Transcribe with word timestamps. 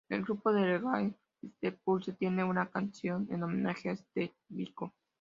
El 0.09 0.23
grupo 0.23 0.51
de 0.51 0.63
reggae 0.65 1.13
Steel 1.45 1.75
Pulse 1.85 2.13
tiene 2.13 2.43
una 2.43 2.71
canción 2.71 3.27
en 3.29 3.43
homenaje 3.43 3.91
a 3.91 3.95
Steve 3.95 4.33
Biko. 4.49 4.95